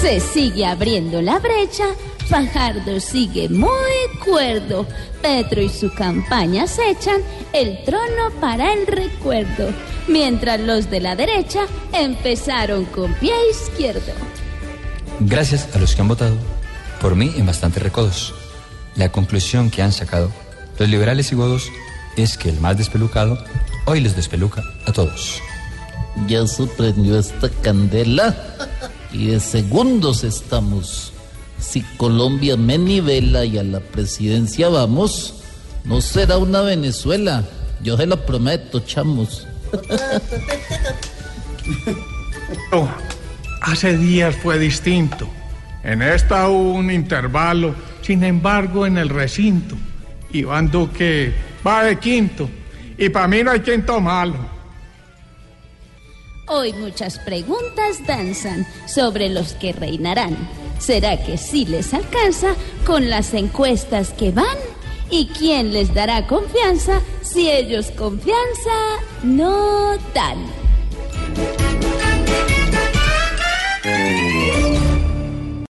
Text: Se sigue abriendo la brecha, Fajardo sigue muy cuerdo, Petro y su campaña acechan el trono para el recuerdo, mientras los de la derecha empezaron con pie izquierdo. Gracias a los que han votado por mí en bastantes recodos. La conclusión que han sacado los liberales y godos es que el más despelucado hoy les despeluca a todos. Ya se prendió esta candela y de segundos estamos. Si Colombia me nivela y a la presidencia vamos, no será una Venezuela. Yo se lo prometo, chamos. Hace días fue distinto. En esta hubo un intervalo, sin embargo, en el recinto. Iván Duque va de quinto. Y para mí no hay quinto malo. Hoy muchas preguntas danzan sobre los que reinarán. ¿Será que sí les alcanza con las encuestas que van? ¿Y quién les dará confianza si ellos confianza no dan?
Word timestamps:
Se 0.00 0.18
sigue 0.18 0.64
abriendo 0.64 1.20
la 1.20 1.38
brecha, 1.38 1.84
Fajardo 2.26 3.00
sigue 3.00 3.50
muy 3.50 3.68
cuerdo, 4.24 4.86
Petro 5.20 5.60
y 5.60 5.68
su 5.68 5.92
campaña 5.92 6.62
acechan 6.62 7.20
el 7.52 7.84
trono 7.84 8.30
para 8.40 8.72
el 8.72 8.86
recuerdo, 8.86 9.68
mientras 10.08 10.58
los 10.58 10.88
de 10.88 11.00
la 11.00 11.16
derecha 11.16 11.66
empezaron 11.92 12.86
con 12.86 13.12
pie 13.14 13.34
izquierdo. 13.50 14.12
Gracias 15.20 15.68
a 15.74 15.78
los 15.78 15.94
que 15.94 16.00
han 16.00 16.08
votado 16.08 16.36
por 16.98 17.14
mí 17.14 17.34
en 17.36 17.44
bastantes 17.44 17.82
recodos. 17.82 18.34
La 18.96 19.12
conclusión 19.12 19.70
que 19.70 19.82
han 19.82 19.92
sacado 19.92 20.32
los 20.78 20.88
liberales 20.88 21.30
y 21.30 21.34
godos 21.34 21.70
es 22.16 22.38
que 22.38 22.48
el 22.48 22.58
más 22.58 22.78
despelucado 22.78 23.44
hoy 23.84 24.00
les 24.00 24.16
despeluca 24.16 24.62
a 24.86 24.92
todos. 24.92 25.42
Ya 26.26 26.46
se 26.46 26.66
prendió 26.66 27.18
esta 27.18 27.50
candela 27.62 28.34
y 29.12 29.26
de 29.26 29.40
segundos 29.40 30.24
estamos. 30.24 31.12
Si 31.58 31.82
Colombia 31.96 32.56
me 32.56 32.78
nivela 32.78 33.44
y 33.44 33.58
a 33.58 33.62
la 33.62 33.80
presidencia 33.80 34.68
vamos, 34.68 35.34
no 35.84 36.00
será 36.00 36.38
una 36.38 36.62
Venezuela. 36.62 37.44
Yo 37.82 37.96
se 37.96 38.06
lo 38.06 38.24
prometo, 38.24 38.80
chamos. 38.80 39.46
Hace 43.60 43.96
días 43.98 44.34
fue 44.36 44.58
distinto. 44.58 45.28
En 45.82 46.02
esta 46.02 46.48
hubo 46.48 46.72
un 46.72 46.90
intervalo, 46.90 47.74
sin 48.02 48.24
embargo, 48.24 48.86
en 48.86 48.98
el 48.98 49.08
recinto. 49.08 49.76
Iván 50.32 50.70
Duque 50.70 51.32
va 51.66 51.84
de 51.84 51.98
quinto. 51.98 52.48
Y 52.96 53.08
para 53.08 53.28
mí 53.28 53.42
no 53.42 53.50
hay 53.50 53.60
quinto 53.60 54.00
malo. 54.00 54.59
Hoy 56.52 56.72
muchas 56.72 57.20
preguntas 57.20 58.04
danzan 58.08 58.66
sobre 58.84 59.28
los 59.28 59.52
que 59.52 59.72
reinarán. 59.72 60.36
¿Será 60.80 61.16
que 61.24 61.38
sí 61.38 61.64
les 61.64 61.94
alcanza 61.94 62.56
con 62.84 63.08
las 63.08 63.34
encuestas 63.34 64.12
que 64.12 64.32
van? 64.32 64.58
¿Y 65.10 65.28
quién 65.28 65.72
les 65.72 65.94
dará 65.94 66.26
confianza 66.26 67.02
si 67.22 67.48
ellos 67.48 67.92
confianza 67.92 68.72
no 69.22 69.96
dan? 70.12 70.59